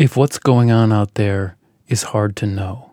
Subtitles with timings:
[0.00, 2.92] if what's going on out there is hard to know,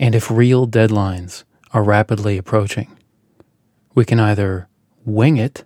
[0.00, 2.96] and if real deadlines are rapidly approaching,
[3.94, 4.66] we can either
[5.04, 5.62] wing it,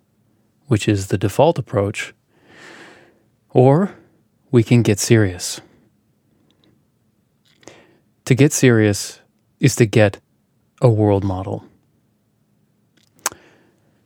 [0.66, 2.12] which is the default approach,
[3.48, 3.94] or
[4.50, 5.62] we can get serious.
[8.26, 9.22] To get serious
[9.58, 10.20] is to get
[10.82, 11.64] a world model.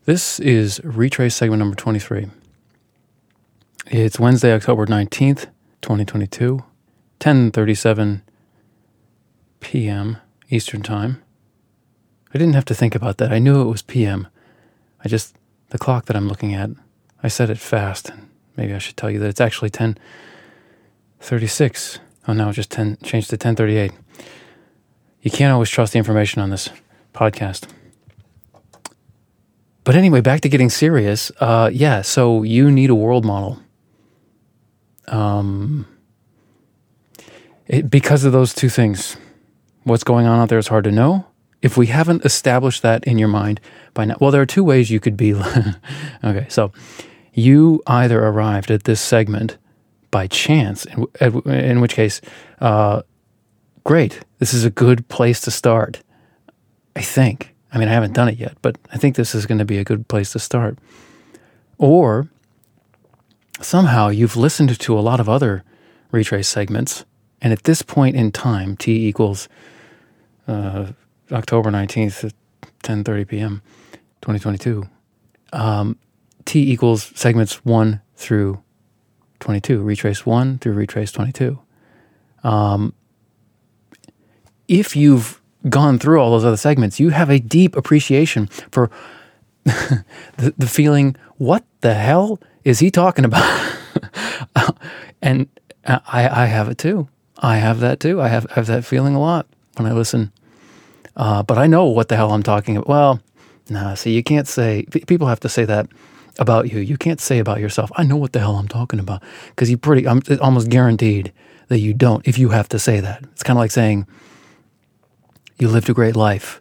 [0.05, 2.29] This is Retraice segment number 23.
[3.89, 5.49] It's Wednesday, October 19th,
[5.87, 6.65] 2022,
[7.21, 8.23] 10:37
[9.61, 10.17] p.m.
[10.51, 11.23] Eastern Time.
[12.35, 13.33] I didn't have to think about that.
[13.33, 14.27] I knew it was p.m.
[15.05, 15.37] I just
[15.69, 16.71] the clock that I'm looking at,
[17.23, 18.11] I set it fast.
[18.57, 22.01] Maybe I should tell you that it's actually 10:36.
[22.27, 23.93] Oh, no, just 10 changed to 10:38.
[25.23, 26.69] You can't always trust the information on this
[27.15, 27.69] podcast.
[29.85, 31.31] But anyway, back to getting serious.
[31.39, 33.61] Uh, yeah, so you need a world model.
[35.09, 35.87] Um,
[37.67, 39.17] it, because of those two things,
[39.85, 41.27] what's going on out there is hard to know.
[41.63, 43.61] If we haven't established that in your mind
[43.95, 45.35] by now, well, there are two ways you could be.
[46.25, 46.73] okay, so
[47.33, 49.59] you either arrived at this segment
[50.11, 51.07] by chance, in,
[51.47, 52.21] in which case,
[52.61, 53.03] uh,
[53.85, 56.03] great, this is a good place to start.
[56.95, 57.55] I think.
[57.73, 59.77] I mean, I haven't done it yet, but I think this is going to be
[59.77, 60.79] a good place to start.
[61.77, 62.29] Or
[63.61, 65.65] somehow you've listened to a lot of other
[66.13, 67.05] Retraice segments,
[67.41, 69.49] and at this point in time, t equals
[70.47, 70.93] uh,
[71.33, 72.33] October nineteenth at
[72.83, 73.63] ten thirty p.m.
[74.21, 74.89] twenty twenty two.
[75.53, 75.99] Um,
[76.45, 78.63] t equals segments one through
[79.41, 79.83] twenty two.
[79.83, 81.59] Retraice one through Retraice twenty two.
[82.45, 82.95] Um,
[84.69, 88.91] if you've gone through all those other segments, you have a deep appreciation for
[89.65, 90.05] the,
[90.57, 93.77] the feeling, what the hell is he talking about?
[95.23, 95.49] and
[95.87, 97.09] I, I have it too.
[97.39, 98.21] I have that too.
[98.21, 100.33] I have, have that feeling a lot when I listen.
[101.17, 102.89] Uh, but I know what the hell I'm talking about.
[102.89, 103.21] Well,
[103.71, 105.87] nah, see, you can't say, people have to say that
[106.41, 106.81] about you.
[106.81, 109.23] You can't say about yourself, I know what the hell I'm talking about.
[109.51, 111.33] Because you pretty, I'm almost guaranteed
[111.69, 113.23] that you don't if you have to say that.
[113.31, 114.09] It's kind of like saying,
[115.61, 116.61] you lived a great life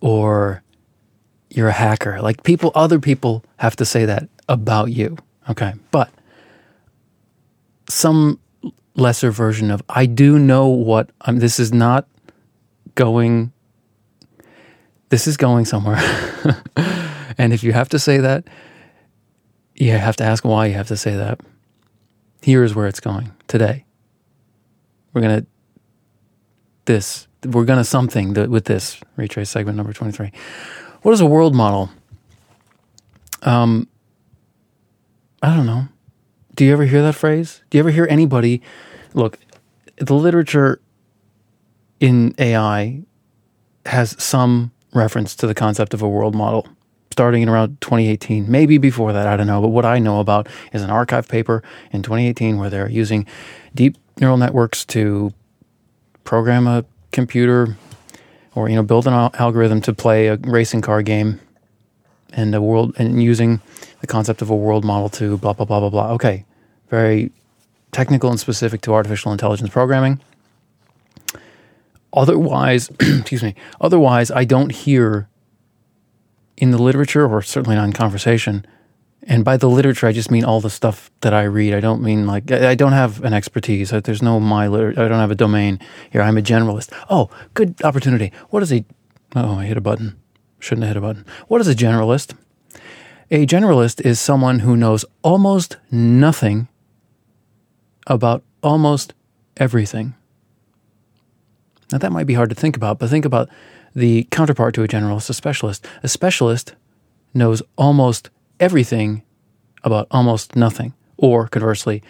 [0.00, 0.64] or
[1.48, 2.20] you're a hacker.
[2.20, 5.16] Like people, other people have to say that about you.
[5.48, 5.74] Okay.
[5.90, 6.10] But
[7.88, 8.40] some
[8.94, 12.08] lesser version of, I do know what I'm, this is not
[12.94, 13.52] going,
[15.08, 16.00] this is going somewhere.
[17.38, 18.44] and if you have to say that,
[19.74, 21.40] you have to ask why you have to say that.
[22.42, 23.84] Here's where it's going today.
[25.12, 25.46] We're going to,
[26.84, 30.32] this we're going to something with this Retraice segment number 23.
[31.02, 31.90] What is a world model?
[33.42, 33.88] Um,
[35.44, 35.88] I don't know.
[36.54, 37.60] Do you ever hear that phrase?
[37.68, 38.62] Do you ever hear anybody
[39.12, 39.38] look,
[39.96, 40.80] the literature
[42.00, 43.02] in AI
[43.84, 46.66] has some reference to the concept of a world model
[47.10, 49.60] starting in around 2018, maybe before that, I don't know.
[49.60, 51.62] But what I know about is an arXiv paper
[51.92, 53.26] in 2018 where they're using
[53.74, 55.34] deep neural networks to
[56.24, 57.76] program a computer
[58.54, 61.38] or you know build an algorithm to play a racing car game
[62.36, 63.60] and a world and using
[64.00, 66.12] the concept of a world model to blah blah blah blah blah.
[66.12, 66.44] Okay,
[66.88, 67.32] very
[67.92, 70.20] technical and specific to artificial intelligence programming.
[72.12, 73.54] Otherwise, excuse me.
[73.80, 75.28] Otherwise, I don't hear
[76.56, 78.64] in the literature or certainly not in conversation
[79.26, 81.74] and by the literature, I just mean all the stuff that I read.
[81.74, 83.90] I don't mean like I don't have an expertise.
[83.90, 85.80] There's no my liter- I don't have a domain
[86.10, 86.22] here.
[86.22, 86.92] I'm a generalist.
[87.08, 88.32] Oh, good opportunity.
[88.50, 88.84] What is a?
[89.34, 90.16] Oh, I hit a button.
[90.64, 91.26] Shouldn't have hit a button.
[91.48, 92.34] What is a generalist?
[93.30, 96.68] A generalist is someone who knows almost nothing
[98.06, 99.12] about almost
[99.58, 100.14] everything.
[101.92, 103.50] Now that might be hard to think about, but think about
[103.94, 105.86] the counterpart to a generalist, a specialist.
[106.02, 106.74] A specialist
[107.34, 109.22] knows almost everything
[109.82, 110.94] about almost nothing.
[111.18, 112.02] Or conversely,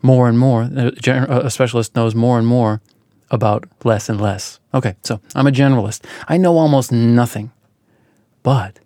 [0.00, 2.80] more and more, a specialist knows more and more
[3.32, 4.60] about less and less.
[4.72, 6.04] Okay, so I'm a generalist.
[6.28, 7.50] I know almost nothing,
[8.46, 8.78] but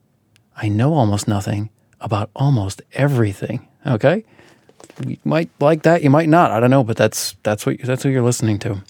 [0.56, 1.68] I know almost nothing
[2.00, 3.68] about almost everything.
[3.86, 4.24] Okay?
[5.06, 6.50] You might like that, you might not.
[6.50, 8.82] I don't know, but that's that's what that's what you're listening to.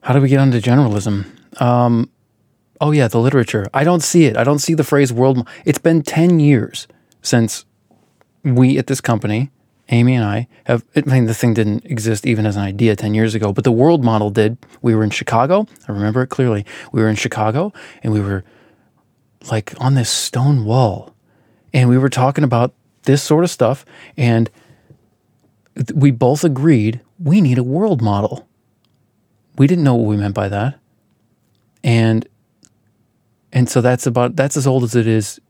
[0.00, 1.26] How do we get onto generalism?
[1.60, 2.08] Um,
[2.80, 3.66] oh yeah, the literature.
[3.74, 4.34] I don't see it.
[4.34, 5.46] I don't see the phrase world.
[5.66, 6.88] It's been 10 years
[7.20, 7.66] since
[8.44, 9.50] we at this company,
[9.90, 13.12] Amy and I, have, I mean, the thing didn't exist even as an idea 10
[13.12, 14.56] years ago, but the world model did.
[14.80, 15.66] We were in Chicago.
[15.86, 16.64] I remember it clearly.
[16.92, 17.72] We were in Chicago
[18.02, 18.44] and we were
[19.50, 21.14] like on this stone wall
[21.72, 23.84] and we were talking about this sort of stuff.
[24.16, 24.50] And
[25.94, 28.48] we both agreed we need a world model.
[29.56, 30.78] We didn't know what we meant by that.
[31.82, 32.26] And
[33.52, 35.40] and so that's about that's as old as it is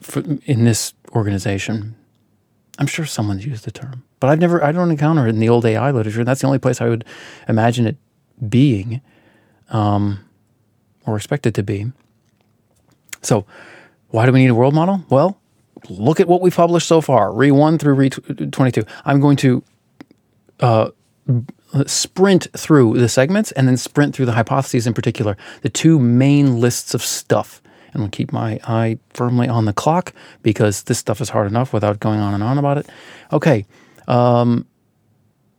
[0.00, 1.94] for, in this organization.
[2.78, 5.48] I'm sure someone's used the term, but I've never I don't encounter it in the
[5.48, 6.24] old AI literature.
[6.24, 7.04] That's the only place I would
[7.48, 7.96] imagine it
[8.50, 9.00] being,
[9.70, 10.18] um,
[11.06, 11.92] or expect it to be.
[13.22, 13.46] So,
[14.08, 15.04] why do we need a world model?
[15.10, 15.38] Well,
[15.88, 18.84] look at what we've published so far, re one through re twenty two.
[19.04, 19.62] I'm going to
[20.60, 20.90] uh,
[21.86, 26.60] sprint through the segments and then sprint through the hypotheses in particular, the two main
[26.60, 27.62] lists of stuff.
[27.92, 30.12] And I'll keep my eye firmly on the clock
[30.42, 32.86] because this stuff is hard enough without going on and on about it.
[33.32, 33.64] Okay.
[34.06, 34.66] Um,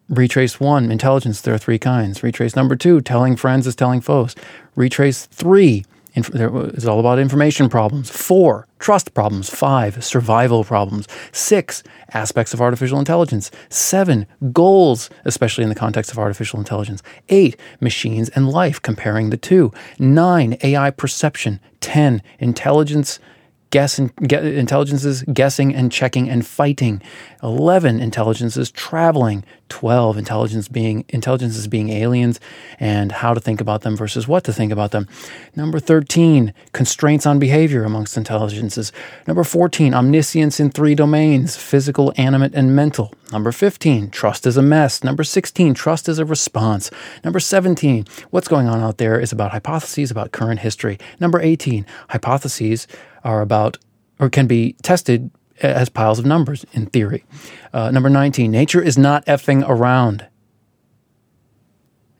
[0.09, 2.21] retrace one, intelligence, there are three kinds.
[2.21, 4.35] Retraice number two, telling friends is telling foes.
[4.75, 5.83] Retraice three,
[6.17, 8.09] it's all about information problems.
[8.09, 9.49] Four, trust problems.
[9.49, 11.07] Five, survival problems.
[11.31, 11.83] Six,
[12.13, 13.51] aspects of artificial intelligence.
[13.69, 17.03] Seven, goals, especially in the context of artificial intelligence.
[17.29, 19.71] Eight, machines and life, comparing the two.
[19.99, 21.59] Nine, AI perception.
[21.81, 23.19] Ten, intelligence
[23.69, 27.01] guess and get intelligences guessing and checking and fighting.
[27.43, 29.43] 11 intelligences traveling.
[29.69, 32.39] 12 intelligence being intelligences being aliens
[32.79, 35.07] and how to think about them versus what to think about them.
[35.55, 38.91] Number 13 constraints on behavior amongst intelligences.
[39.27, 43.13] Number 14 omniscience in three domains physical animate and mental.
[43.31, 45.03] Number 15 trust is a mess.
[45.03, 46.89] Number 16 trust is a response.
[47.23, 50.97] Number 17 what's going on out there is about hypotheses about current history.
[51.19, 52.87] Number 18 hypotheses
[53.27, 53.77] are about
[54.19, 55.29] or can be tested
[55.61, 57.25] as piles of numbers in theory.
[57.73, 60.25] Uh, number 19, nature is not effing around.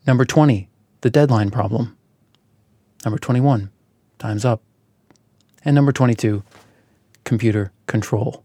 [0.06, 0.70] Number 20,
[1.02, 1.98] the deadline problem.
[3.06, 3.72] Number 21,
[4.20, 4.62] time's up.
[5.64, 6.44] And number 22,
[7.24, 8.44] computer control.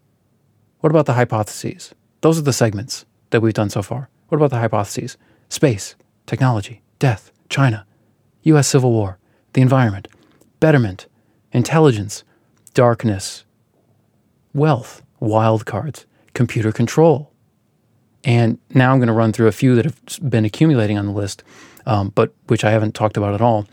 [0.80, 1.94] What about the hypotheses?
[2.20, 4.08] Those are the segments that we've done so far.
[4.28, 5.16] What about the hypotheses?
[5.48, 5.94] Space,
[6.26, 7.86] technology, death, China,
[8.42, 9.18] US Civil War,
[9.52, 10.08] the environment,
[10.60, 11.06] betterment,
[11.52, 12.24] intelligence,
[12.74, 13.44] darkness,
[14.54, 16.04] wealth, wildcards,
[16.34, 17.30] computer control.
[18.24, 21.12] And now I'm going to run through a few that have been accumulating on the
[21.12, 21.42] list,
[21.86, 23.66] um, but which I haven't talked about at all.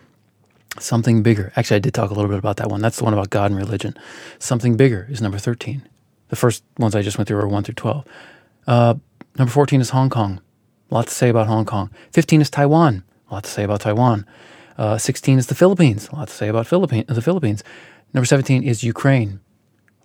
[0.79, 1.51] Something bigger.
[1.55, 2.81] Actually, I did talk a little bit about that one.
[2.81, 3.95] That's the one about God and religion.
[4.37, 5.87] Something bigger is number 13.
[6.29, 8.05] The first ones I just went through are 1 through 12.
[8.67, 8.93] Uh,
[9.37, 10.41] number 14 is Hong Kong.
[10.89, 11.91] A lot to say about Hong Kong.
[12.13, 13.03] 15 is Taiwan.
[13.29, 14.25] A lot to say about Taiwan.
[14.77, 16.07] Uh, 16 is the Philippines.
[16.09, 17.63] A lot to say about the Philippines.
[18.13, 19.39] Number 17 is Ukraine.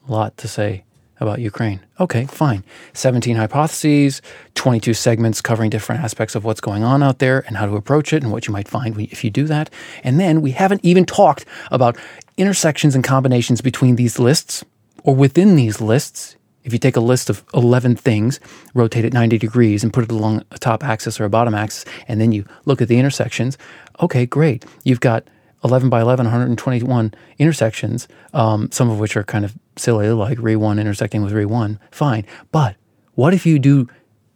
[0.07, 0.85] A lot to say
[1.21, 1.81] about Ukraine.
[2.01, 2.65] Okay, fine.
[2.93, 4.21] 17 hypotheses,
[4.55, 8.13] 22 segments covering different aspects of what's going on out there and how to approach
[8.13, 9.71] it and what you might find if you do that.
[10.03, 11.97] And then we haven't even talked about
[12.37, 14.65] intersections and combinations between these lists
[15.03, 16.37] or within these lists.
[16.65, 18.41] If you take a list of 11 things,
[18.75, 21.85] rotate it 90 degrees and put it along a top axis or a bottom axis,
[22.09, 23.59] and then you look at the intersections,
[24.01, 24.65] okay, great.
[24.83, 25.29] You've got
[25.65, 30.57] 11 by 11, 121 intersections, um, some of which are kind of silly, like Re
[30.57, 32.27] 1 intersecting with Re 1, fine.
[32.53, 32.77] But
[33.15, 33.89] what if you do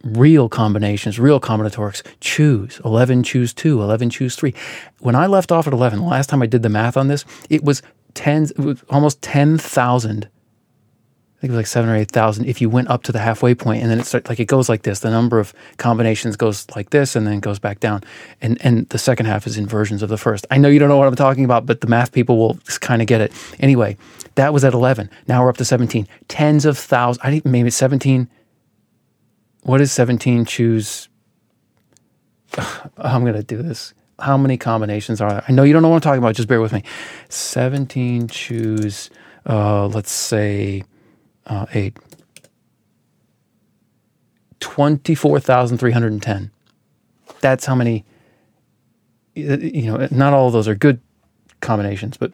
[0.02, 2.02] real combinations, real combinatorics?
[2.20, 4.54] Choose 11, choose 2, 11, choose 3.
[5.00, 7.62] When I left off at 11, last time I did the math on this, it
[7.62, 7.82] was
[8.14, 10.28] tens, it was almost 10,000
[11.38, 12.46] I think it was like seven or eight thousand.
[12.46, 14.68] If you went up to the halfway point, and then it starts like it goes
[14.68, 14.98] like this.
[15.00, 18.02] The number of combinations goes like this, and then goes back down.
[18.40, 20.46] And and the second half is inversions of the first.
[20.50, 23.00] I know you don't know what I'm talking about, but the math people will kind
[23.00, 23.32] of get it.
[23.60, 23.96] Anyway,
[24.34, 25.08] that was at eleven.
[25.28, 26.08] Now we're up to seventeen.
[26.26, 27.24] Tens of thousands.
[27.24, 28.28] I think maybe seventeen.
[29.62, 30.44] What is seventeen?
[30.44, 31.08] Choose.
[32.96, 33.94] I'm gonna do this.
[34.18, 35.44] How many combinations are there?
[35.46, 36.34] I know you don't know what I'm talking about.
[36.34, 36.82] Just bear with me.
[37.28, 38.26] Seventeen.
[38.26, 39.08] Choose.
[39.46, 40.82] Uh, let's say
[41.48, 41.96] uh, eight.
[44.60, 46.50] 24,310.
[47.40, 48.04] That's how many,
[49.34, 51.00] you know, not all of those are good
[51.60, 52.32] combinations, but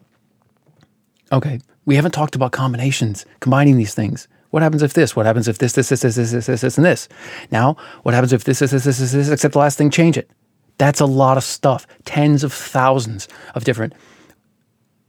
[1.31, 1.59] okay.
[1.85, 4.27] We haven't talked about combinations, combining these things.
[4.49, 5.15] What happens if this?
[5.15, 7.07] What happens if this, this, this, this, this, this, this, this, and this?
[7.51, 10.17] Now, what happens if this, this, this, this, this, this, except the last thing, change
[10.17, 10.29] it?
[10.77, 11.85] That's a lot of stuff.
[12.05, 13.93] Tens of thousands of different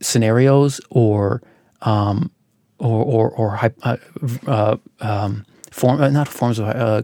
[0.01, 1.41] scenarios or
[1.81, 2.31] um,
[2.79, 3.97] or or, or uh,
[4.47, 7.01] uh, um, form uh, not forms of uh,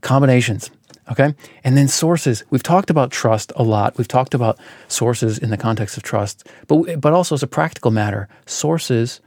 [0.00, 0.70] combinations.
[1.10, 2.44] Okay, and then sources.
[2.48, 3.98] We've talked about trust a lot.
[3.98, 4.58] We've talked about
[4.88, 9.20] sources in the context of trust, but but also as a practical matter, sources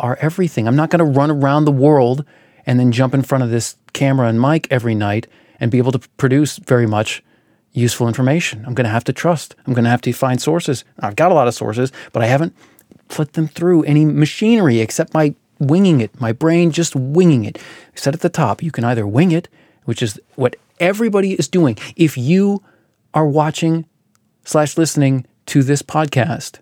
[0.00, 0.66] are everything.
[0.66, 2.24] I'm not going to run around the world
[2.66, 5.26] and then jump in front of this camera and mic every night
[5.60, 7.22] and be able to produce very much
[7.72, 8.64] useful information.
[8.66, 9.54] I'm going to have to trust.
[9.66, 10.84] I'm going to have to find sources.
[10.98, 12.54] I've got a lot of sources, but I haven't
[13.12, 17.58] put them through any machinery except my winging it, my brain just winging it.
[17.58, 19.48] I said at the top, you can either wing it
[19.84, 21.76] which is what everybody is doing.
[21.96, 22.62] If you
[23.14, 23.86] are watching
[24.44, 26.58] slash listening to this podcast,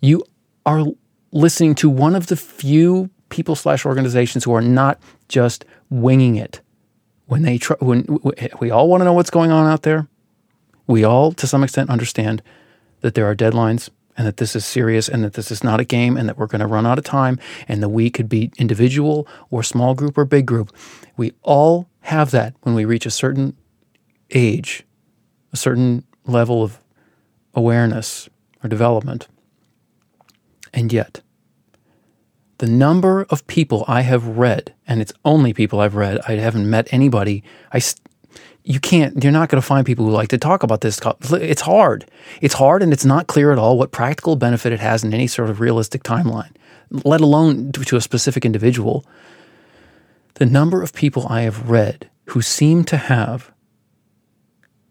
[0.00, 0.22] you
[0.66, 0.84] are
[1.32, 6.60] listening to one of the few people slash organizations who are not just winging it.
[7.26, 8.06] When they try, when
[8.60, 10.08] we all want to know what's going on out there,
[10.86, 12.42] we all to some extent understand
[13.02, 15.84] that there are deadlines and that this is serious and that this is not a
[15.84, 18.50] game and that we're going to run out of time and that we could be
[18.58, 20.74] individual or small group or big group.
[21.16, 23.56] We all have that when we reach a certain
[24.32, 24.84] age,
[25.52, 26.80] a certain level of
[27.54, 28.28] awareness
[28.62, 29.28] or development.
[30.74, 31.22] And yet,
[32.58, 36.68] the number of people I have read, and it's only people I've read, I haven't
[36.68, 37.44] met anybody.
[37.72, 37.80] I,
[38.68, 41.00] you can't, you're not going to find people who like to talk about this.
[41.32, 42.04] It's hard.
[42.42, 45.26] It's hard, and it's not clear at all what practical benefit it has in any
[45.26, 46.54] sort of realistic timeline,
[46.90, 49.06] let alone to a specific individual.
[50.34, 53.50] The number of people I have read who seem to have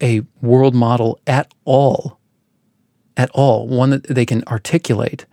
[0.01, 2.19] a world model at all,
[3.15, 5.27] at all, one that they can articulate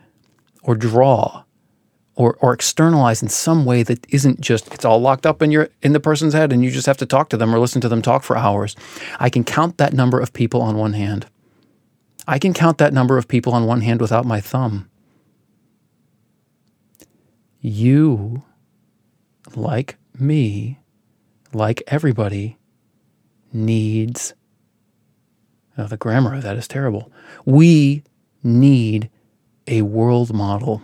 [0.63, 1.45] or draw
[2.17, 5.69] or, or externalize in some way that isn't just it's all locked up in your
[5.83, 7.89] in the person's head and you just have to talk to them or listen to
[7.89, 8.77] them talk for hours.
[9.19, 11.27] I can count that number of people on one hand.
[12.27, 14.89] I can count that number of people on one hand without my thumb.
[17.61, 18.43] You,
[19.55, 20.81] like me,
[21.53, 22.59] like everybody,
[23.53, 24.35] needs.
[25.77, 27.11] Oh, the grammar of that is terrible.
[27.45, 28.03] We
[28.43, 29.11] need
[29.67, 30.83] a world model.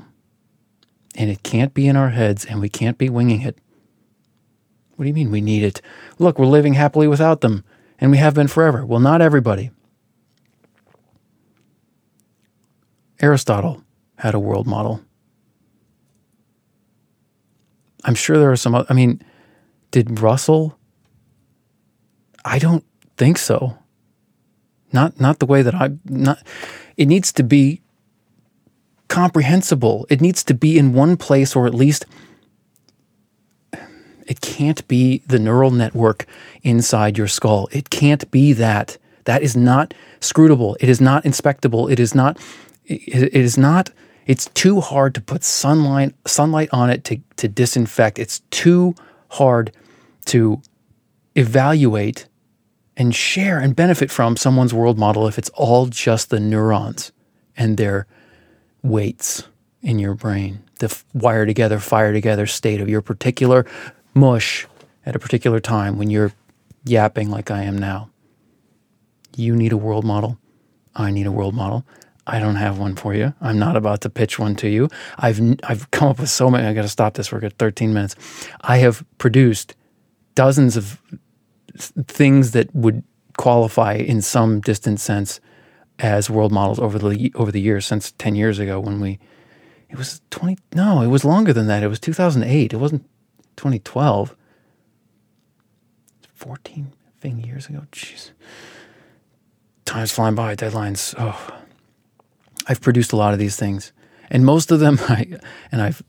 [1.21, 3.59] And it can't be in our heads and we can't be winging it.
[4.97, 5.83] What do you mean we need it?
[6.19, 7.63] Look, we're living happily without them
[7.99, 8.87] and we have been forever.
[8.87, 9.71] Well, not everybody.
[13.21, 13.85] Aristotle
[14.17, 15.03] had a world model.
[18.05, 19.21] I'm sure there are some, I mean,
[19.91, 20.79] did Russell?
[22.47, 22.87] I don't
[23.19, 23.77] think so.
[24.91, 26.39] Not not the way that I not
[26.97, 27.83] it needs to be
[29.11, 30.07] comprehensible.
[30.09, 32.07] It needs to be in one place, or at least
[34.27, 36.25] it can't be the neural network
[36.63, 37.69] inside your skull.
[37.73, 38.97] It can't be that.
[39.25, 40.77] That is not scrutable.
[40.81, 41.89] It is not inspectable.
[41.89, 42.39] It is not.
[42.87, 43.91] It is not.
[44.27, 48.19] It's too hard to put sunlight sunlight on it to to disinfect.
[48.19, 48.95] It's too
[49.29, 49.73] hard
[50.27, 50.63] to
[51.35, 52.27] evaluate
[52.97, 57.13] and share and benefit from someone's world model if it's all just the neurons
[57.57, 58.07] and their
[58.83, 59.49] weights
[59.83, 63.67] in your brain, the wire together, fire together state of your particular
[64.15, 64.67] mush
[65.07, 66.33] at a particular time when you're
[66.85, 68.11] yapping like I am now.
[69.37, 70.39] You need a world model.
[70.95, 71.87] I need a world model.
[72.27, 73.35] I don't have one for you.
[73.41, 74.89] I'm not about to pitch one to you.
[75.19, 76.67] I've I've come up with so many.
[76.67, 77.33] I got to stop this.
[77.33, 78.15] We're at 13 minutes.
[78.61, 79.75] I have produced
[80.35, 81.01] dozens of
[82.07, 83.03] things that would
[83.37, 85.41] qualify in some distant sense
[86.01, 89.19] as world models over the over the years since 10 years ago when we
[89.89, 91.83] it was 20 no it was longer than that.
[91.83, 93.05] It was 2008 it wasn't
[93.57, 94.37] 2012
[96.35, 97.83] 14 thing years ago.
[97.93, 98.31] Jeez.
[99.85, 100.57] Time's flying by.
[100.57, 101.15] Deadlines.
[101.19, 101.61] Oh.
[102.67, 103.93] I've produced a lot of these things.
[104.31, 105.27] And most of them i
[105.71, 106.03] and i've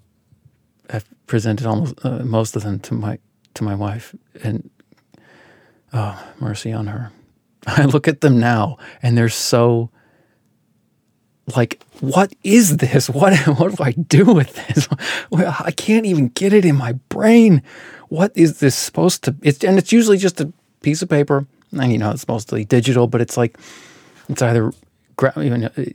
[0.90, 3.20] i've presented almost uh, most of them to my
[3.56, 4.16] to my wife.
[4.42, 4.70] And
[5.92, 7.12] oh mercy on her
[7.68, 9.90] I look at them now and they're so
[11.56, 13.10] like, what is this?
[13.10, 14.88] What what do I do with this?
[15.34, 17.62] I can't even get it in my brain.
[18.10, 19.36] What is this supposed to?
[19.42, 20.52] It's and it's usually just a
[20.82, 21.46] piece of paper.
[21.72, 23.58] And you know, it's mostly digital, but it's like
[24.28, 24.72] it's either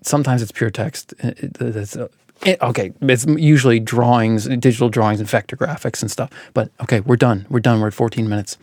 [0.02, 1.14] sometimes it's pure text.
[1.18, 2.08] It's, uh,
[2.44, 6.30] it, okay, it's usually drawings, digital drawings, and vector graphics and stuff.
[6.54, 7.46] But okay, we're done.
[7.48, 7.80] We're done.
[7.80, 8.58] We're at 14 minutes.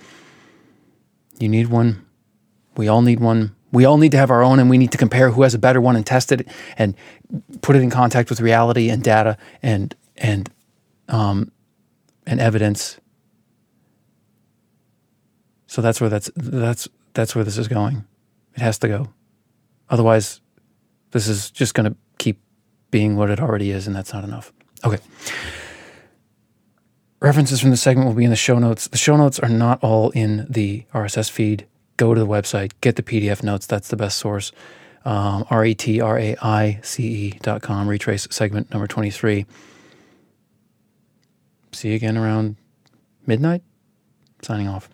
[1.39, 2.02] You need one
[2.75, 3.55] we all need one.
[3.71, 5.59] We all need to have our own, and we need to compare who has a
[5.59, 6.95] better one and test it and
[7.61, 10.49] put it in contact with reality and data and and
[11.09, 11.51] um,
[12.25, 12.99] and evidence.
[15.67, 18.05] So that's where that's that's that's where this is going.
[18.55, 19.09] It has to go.
[19.89, 20.41] Otherwise,
[21.11, 22.39] this is just going to keep
[22.91, 24.53] being what it already is, and that's not enough.
[24.85, 24.99] Okay.
[27.19, 28.87] References from the segment will be in the show notes.
[28.87, 31.65] The show notes are not all in the RSS feed
[31.97, 33.65] go to the website, get the PDF notes.
[33.65, 34.51] That's the best source.
[35.05, 39.45] Um, R E T R A I C E dot com, Retraice segment number 23.
[41.73, 42.55] See you again around
[43.25, 43.63] midnight.
[44.41, 44.89] Signing off.